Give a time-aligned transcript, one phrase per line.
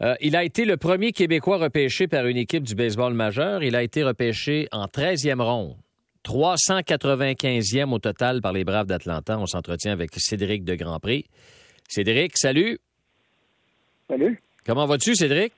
[0.00, 3.62] Euh, il a été le premier Québécois repêché par une équipe du baseball majeur.
[3.62, 5.76] Il a été repêché en 13e ronde.
[6.24, 9.38] 395e au total par les Braves d'Atlanta.
[9.38, 11.24] On s'entretient avec Cédric de Grand Prix.
[11.88, 12.78] Cédric, salut.
[14.08, 14.40] Salut.
[14.64, 15.52] Comment vas-tu, Cédric?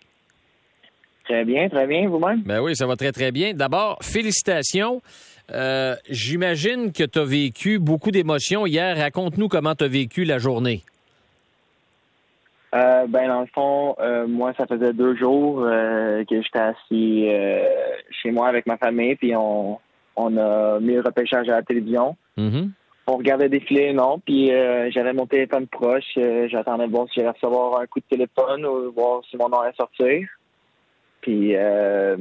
[1.24, 2.42] Très bien, très bien, vous-même?
[2.42, 3.52] Ben oui, ça va très, très bien.
[3.54, 5.02] D'abord, félicitations.
[5.52, 8.96] Euh, j'imagine que tu as vécu beaucoup d'émotions hier.
[8.96, 10.82] Raconte-nous comment tu as vécu la journée.
[12.74, 17.28] Euh, ben dans le fond, euh, moi ça faisait deux jours que j'étais assis
[18.10, 19.78] chez moi avec ma famille, puis on,
[20.16, 22.16] on a mis le repêchage à la télévision.
[22.38, 22.68] Mm-hmm.
[23.08, 24.52] On regardait défiler, non, puis
[24.90, 26.16] j'avais mon téléphone proche,
[26.46, 29.60] j'attendais de voir si j'allais recevoir un coup de téléphone ou voir si mon nom
[29.60, 30.28] allait sortir.
[31.22, 32.16] Puis à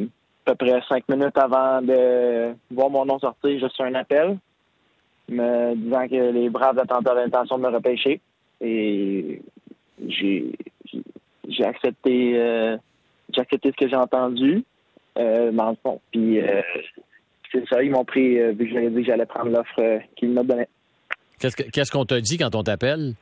[0.45, 4.37] peu près cinq minutes avant de voir mon nom sortir, j'ai reçu un appel
[5.29, 8.19] me disant que les Braves attendaient l'intention de me repêcher.
[8.61, 9.41] Et
[10.07, 10.51] j'ai
[11.47, 12.77] j'ai accepté euh,
[13.33, 14.63] j'ai accepté ce que j'ai entendu
[15.17, 15.99] euh, dans le fond.
[16.11, 16.61] Puis euh,
[17.51, 20.43] c'est ça, ils m'ont pris vu que j'avais dit que j'allais prendre l'offre qu'ils m'ont
[20.43, 20.67] donnée.
[21.39, 23.13] Qu'est-ce qu'on t'a dit quand on t'appelle?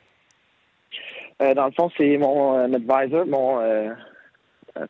[1.39, 3.59] dans le fond, c'est mon advisor, mon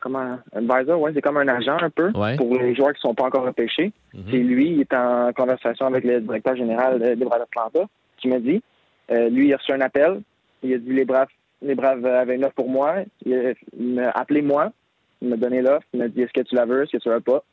[0.00, 3.24] comment advisor, ouais, c'est comme un agent un peu pour les joueurs qui sont pas
[3.24, 3.92] encore repêchés.
[4.14, 4.22] Mhm.
[4.30, 8.38] C'est lui, il est en conversation avec le directeur général des Braves d'Atlanta qui m'a
[8.38, 8.62] dit,
[9.10, 10.22] lui, il a reçu un appel,
[10.62, 11.28] il a dit les Braves
[11.62, 12.96] les Braves avaient une offre pour moi.
[13.24, 14.72] Il, m'a appelé moi.
[15.20, 15.86] Il m'a donné l'offre.
[15.92, 17.44] Il m'a dit est-ce que tu la veux, est-ce que tu la veux pas?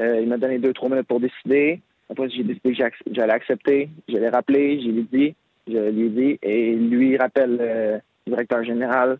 [0.00, 1.80] Euh, il m'a donné deux, trois minutes pour décider.
[2.10, 3.88] Après, j'ai décidé que j'allais accepter.
[4.08, 5.34] Je l'ai rappelé, je l'ai dit,
[5.66, 9.18] je lui ai dit, et lui rappelle le directeur général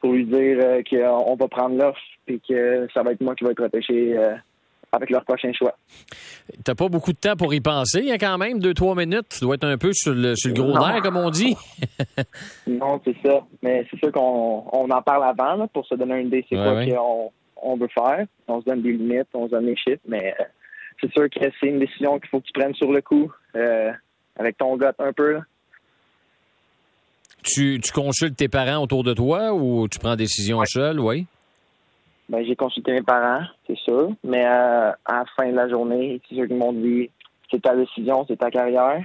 [0.00, 3.44] pour lui dire euh, qu'on va prendre l'offre et que ça va être moi qui
[3.44, 4.34] vais être repêché euh,
[4.96, 5.76] avec leur prochain choix.
[6.64, 8.58] T'as pas beaucoup de temps pour y penser, il y a quand même?
[8.58, 9.28] Deux, trois minutes?
[9.30, 11.56] Tu dois être un peu sur le, sur le gros nerf, comme on dit.
[12.66, 13.40] non, c'est ça.
[13.62, 16.56] Mais c'est sûr qu'on on en parle avant là, pour se donner une idée c'est
[16.56, 17.30] quoi qu'on
[17.62, 18.26] on veut faire.
[18.48, 20.44] On se donne des limites, on se donne des chiffres, mais euh,
[21.00, 23.92] c'est sûr que c'est une décision qu'il faut que tu prennes sur le coup euh,
[24.36, 25.40] avec ton gars un peu.
[27.42, 31.26] Tu, tu, consultes tes parents autour de toi ou tu prends décision seul, oui?
[32.28, 34.10] Ben, j'ai consulté mes parents, c'est sûr.
[34.24, 37.10] Mais euh, à la fin de la journée, c'est sûr qu'ils m'ont dit
[37.50, 39.02] c'est ta décision, c'est ta carrière.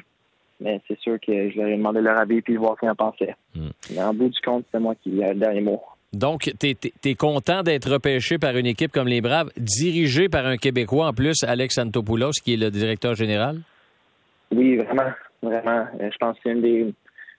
[0.60, 2.96] Mais c'est sûr que je leur ai demandé leur avis puis voir ce qu'ils en
[2.96, 3.36] pensaient.
[3.56, 3.70] Hmm.
[3.92, 5.82] Mais en bout du compte, c'est moi qui ai le dernier mot.
[6.14, 10.58] Donc, tu es, content d'être repêché par une équipe comme les Braves, dirigée par un
[10.58, 13.62] Québécois en plus, Alex Antopoulos, qui est le directeur général?
[14.54, 15.12] Oui, vraiment.
[15.42, 15.88] Vraiment.
[16.00, 16.94] Euh, je pense que c'est une des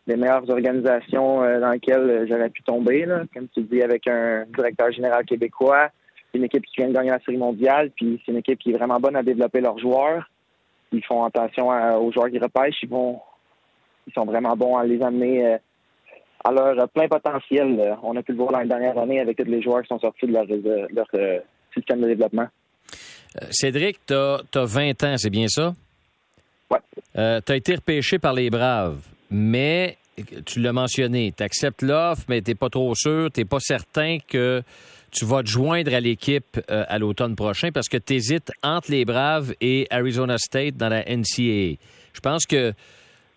[0.07, 4.07] des meilleures organisations euh, dans lesquelles euh, j'aurais pu tomber, là, comme tu dis, avec
[4.09, 5.91] un directeur général québécois,
[6.35, 8.77] une équipe qui vient de gagner la série mondiale, puis c'est une équipe qui est
[8.77, 10.29] vraiment bonne à développer leurs joueurs.
[10.93, 11.69] Ils font attention
[12.01, 13.21] aux joueurs qui repêchent, ils vont
[14.07, 15.59] ils sont vraiment bons à les amener euh,
[16.45, 17.97] à leur plein potentiel.
[18.03, 20.27] On a pu le voir l'année dernière année avec tous les joueurs qui sont sortis
[20.27, 21.07] de leur,
[21.73, 22.49] système de développement.
[23.51, 25.73] Cédric, tu as, 20 ans, c'est bien ça?
[26.69, 26.79] Oui.
[27.15, 27.21] tu
[27.53, 29.03] as été repêché par les Braves
[29.33, 29.97] mais
[30.45, 34.63] tu l'as mentionné, tu acceptes l'offre, mais tu pas trop sûr, tu pas certain que
[35.11, 38.91] tu vas te joindre à l'équipe euh, à l'automne prochain parce que tu hésites entre
[38.91, 41.79] les Braves et Arizona State dans la NCAA.
[42.13, 42.73] Je pense que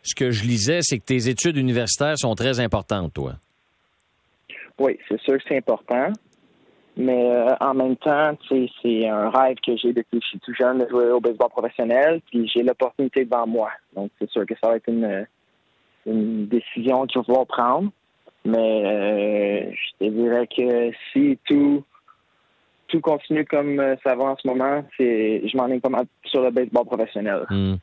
[0.04, 3.34] ce que je lisais, c'est que tes études universitaires sont très importantes, toi.
[4.78, 6.12] Oui, c'est sûr que c'est important.
[6.98, 10.54] Mais euh, en même temps, c'est un rêve que j'ai depuis que je suis tout
[10.54, 13.72] jeune de jouer au baseball professionnel, puis j'ai l'opportunité devant moi.
[13.96, 15.26] Donc, c'est sûr que ça va être une,
[16.06, 17.92] une décision qu'il va falloir prendre.
[18.46, 21.84] Mais euh, je te dirais que si tout
[22.88, 26.06] tout continue comme euh, ça va en ce moment, c'est je m'en ai pas mal
[26.26, 27.46] sur le baseball professionnel.
[27.50, 27.76] Hmm.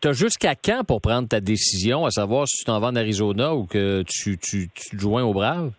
[0.00, 2.96] Tu as jusqu'à quand pour prendre ta décision, à savoir si tu t'en vas en
[2.96, 5.72] Arizona ou que tu, tu, tu te joins au Braves?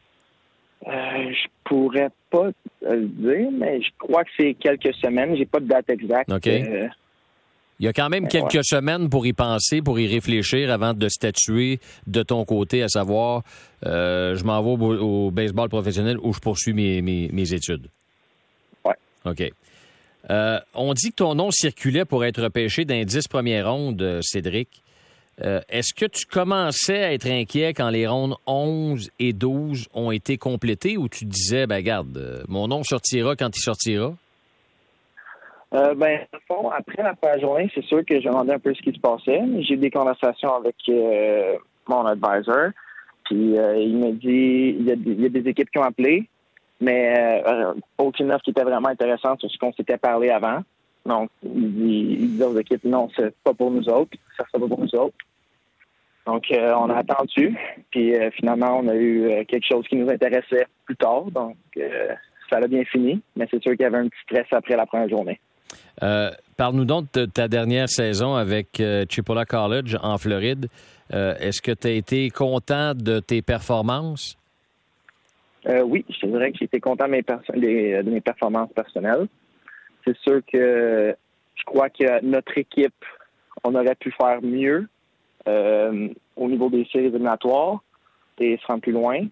[0.88, 2.50] Euh, je pourrais pas
[2.82, 5.36] le dire, mais je crois que c'est quelques semaines.
[5.36, 6.30] J'ai pas de date exacte.
[6.48, 6.88] Euh,
[7.80, 11.08] il y a quand même quelques semaines pour y penser, pour y réfléchir avant de
[11.08, 13.44] statuer de ton côté, à savoir,
[13.86, 17.88] euh, je m'en vais au, baseball professionnel où je poursuis mes, mes, études.
[18.84, 18.94] Oui.
[19.24, 19.44] OK.
[20.30, 24.02] Euh, on dit que ton nom circulait pour être repêché dans les dix premières rondes,
[24.02, 24.84] euh, Cédric.
[25.70, 30.38] Est-ce que tu commençais à être inquiet quand les rondes 11 et 12 ont été
[30.38, 34.14] complétées ou tu disais, ben garde, mon nom sortira quand il sortira?
[35.74, 38.82] Euh, ben, fond, après la fin journée, c'est sûr que j'ai demandé un peu ce
[38.82, 39.42] qui se passait.
[39.60, 41.58] J'ai eu des conversations avec euh,
[41.88, 42.72] mon advisor.
[43.26, 45.78] Puis euh, il m'a dit il y, a des, il y, a des équipes qui
[45.78, 46.28] ont appelé,
[46.82, 50.64] mais euh, aucune offre qui était vraiment intéressante sur ce qu'on s'était parlé avant.
[51.06, 54.60] Donc, il dit, il dit aux équipes non, c'est pas pour nous autres, ça sera
[54.60, 55.18] pas pour nous autres.
[56.26, 57.58] Donc, on a attendu.
[57.90, 61.26] Puis finalement, on a eu quelque chose qui nous intéressait plus tard.
[61.32, 61.56] Donc,
[62.50, 63.22] ça a bien fini.
[63.36, 65.40] Mais c'est sûr qu'il y avait un petit stress après la première journée.
[66.00, 70.68] Parle-nous donc de ta dernière saison avec Chipola College en Floride.
[71.12, 74.40] Est-ce que tu as été content de tes performances?
[75.68, 79.28] Euh, oui, je dirais que j'ai été content de mes, performances personnelles.
[80.06, 81.16] C'est sûr que
[81.56, 83.06] je crois que notre équipe,
[83.64, 84.88] on aurait pu faire mieux
[85.48, 86.08] euh,
[86.38, 87.80] au niveau des séries éliminatoires
[88.40, 89.28] et se rendre plus loin.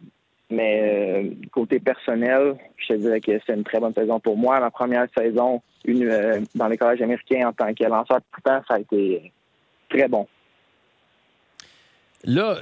[0.50, 4.60] Mais euh, côté personnel, je te dirais que c'est une très bonne saison pour moi.
[4.60, 8.76] Ma première saison une, dans les collèges américains en tant que lanceur de temps, ça
[8.76, 9.32] a été
[9.90, 10.28] très bon.
[12.24, 12.56] Là,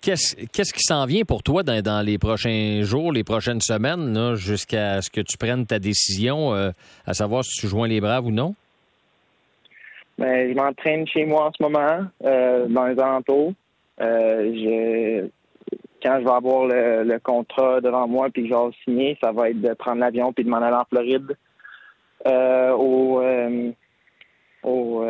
[0.00, 5.10] qu'est-ce, qui s'en vient pour toi dans, les prochains jours, les prochaines semaines, jusqu'à ce
[5.10, 6.70] que tu prennes ta décision, euh,
[7.06, 8.54] à savoir si tu joins les Braves ou non?
[10.18, 13.54] Ben, je m'entraîne chez moi en ce moment, euh, dans les alentours.
[14.00, 15.28] Euh,
[16.02, 19.50] quand je vais avoir le, contrat devant moi puis que je vais signer, ça va
[19.50, 21.36] être de prendre l'avion puis de m'en aller en Floride
[22.26, 23.22] au,
[24.62, 25.04] au,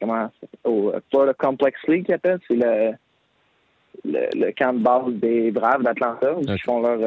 [0.00, 0.30] comment,
[0.64, 2.94] au Florida Complex League, c'est le
[4.04, 6.98] le, camp de base des Braves d'Atlanta, où ils font leur,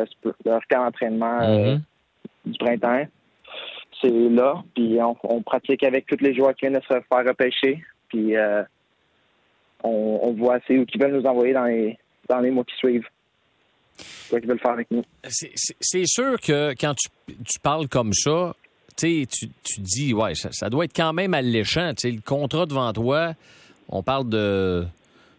[0.45, 1.81] leur camp d'entraînement euh, mm-hmm.
[2.45, 3.07] du printemps.
[4.01, 7.83] C'est là, puis on, pratique avec tous les joueurs qui viennent de se faire repêcher,
[8.09, 8.61] puis euh,
[9.83, 11.97] on, voit c'est où qu'ils veulent nous envoyer dans les,
[12.29, 13.07] dans les mois qui suivent.
[14.29, 15.03] Quoi qu'ils veulent faire avec nous.
[15.27, 17.09] C'est sûr que quand tu,
[17.43, 18.53] tu parles comme ça,
[18.97, 21.91] tu, tu dis, ouais, ça, ça, doit être quand même alléchant.
[22.03, 23.33] Le contrat devant toi,
[23.89, 24.85] on parle de,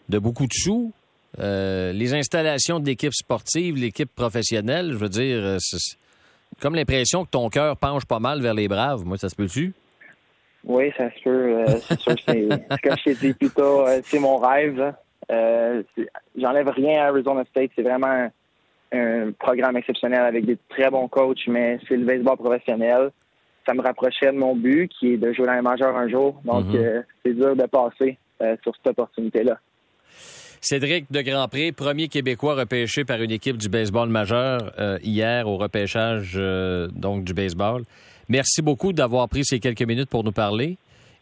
[0.08, 0.92] de beaucoup de sous.
[1.38, 5.96] Euh, les installations de l'équipe sportive, l'équipe professionnelle, je veux dire, euh, c'est
[6.60, 9.04] comme l'impression que ton cœur penche pas mal vers les Braves.
[9.04, 9.72] Moi, ça se peut-tu?
[10.64, 11.58] Oui, ça se peut.
[11.58, 12.48] Euh, c'est sûr, c'est,
[12.82, 14.94] comme je t'ai dit plus tôt, c'est mon rêve.
[16.36, 17.70] j'enlève rien à Arizona State.
[17.76, 18.30] C'est vraiment
[18.92, 23.10] un, programme exceptionnel avec des très bons coachs, mais c'est le baseball professionnel.
[23.66, 26.40] Ça me rapprochait de mon but, qui est de jouer dans les majeurs un jour.
[26.44, 27.04] Donc, mm-hmm.
[27.24, 28.18] c'est dur de passer
[28.62, 29.58] sur cette opportunité-là.
[30.60, 35.56] Cédric de Grandpré, premier Québécois repêché par une équipe du baseball majeur euh, hier au
[35.56, 37.82] repêchage euh, donc du baseball.
[38.28, 40.76] Merci beaucoup d'avoir pris ces quelques minutes pour nous parler.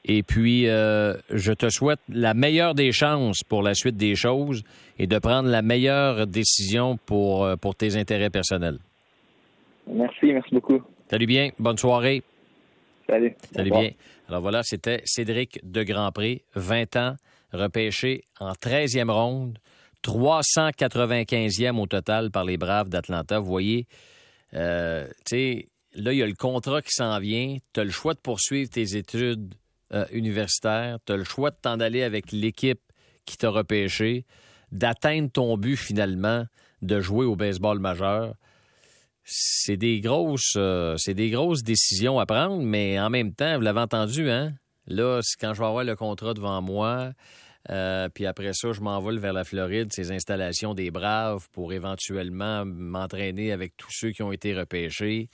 [0.09, 4.63] Et puis, euh, je te souhaite la meilleure des chances pour la suite des choses
[4.99, 8.79] et de prendre la meilleure décision pour, pour tes intérêts personnels.
[9.89, 10.81] Merci, merci beaucoup.
[11.11, 12.23] Salut bien, bonne soirée.
[13.09, 13.35] Salut.
[13.53, 13.91] Salut bien.
[14.29, 17.17] Alors voilà, c'était Cédric de Grandpré, 20 ans,
[17.53, 19.59] repêché en 13e ronde,
[20.05, 23.39] 395e au total par les Braves d'Atlanta.
[23.39, 23.87] Vous voyez,
[24.55, 27.57] euh, tu sais, là, il y a le contrat qui s'en vient.
[27.73, 29.55] Tu as le choix de poursuivre tes études
[29.93, 30.99] euh, universitaires.
[31.07, 32.81] Tu as le choix de t'en aller avec l'équipe
[33.25, 34.25] qui t'a repêché,
[34.73, 36.45] d'atteindre ton but finalement
[36.83, 38.35] de jouer au baseball majeur.
[39.25, 43.63] C'est des grosses, euh, c'est des grosses décisions à prendre, mais en même temps, vous
[43.63, 44.53] l'avez entendu, hein?
[44.87, 47.11] Là, quand je vais avoir le contrat devant moi,
[47.71, 52.65] euh, puis après ça, je m'envole vers la Floride, ces installations des Braves pour éventuellement
[52.65, 55.29] m'entraîner avec tous ceux qui ont été repêchés.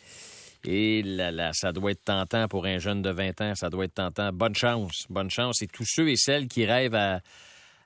[0.65, 3.95] Et là, ça doit être tentant pour un jeune de 20 ans, ça doit être
[3.95, 4.33] tentant.
[4.33, 5.61] Bonne chance, bonne chance.
[5.63, 7.21] Et tous ceux et celles qui rêvent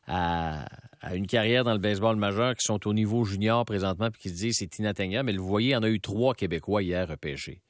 [0.06, 0.66] à,
[1.12, 4.34] une carrière dans le baseball majeur, qui sont au niveau junior présentement, puis qui se
[4.34, 5.26] disent c'est inatteignable.
[5.26, 7.60] Mais vous voyez, il y en a eu trois Québécois hier repêchés.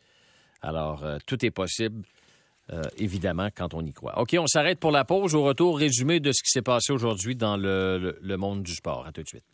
[0.60, 2.02] Alors, euh, tout est possible.
[2.72, 4.20] Euh, évidemment, quand on y croit.
[4.20, 5.36] OK, on s'arrête pour la pause.
[5.36, 9.06] Au retour, résumé de ce qui s'est passé aujourd'hui dans le monde du sport.
[9.06, 9.44] À tout de suite.